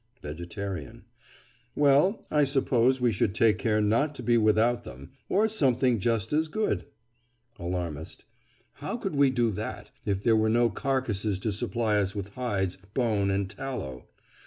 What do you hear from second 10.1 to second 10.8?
there were no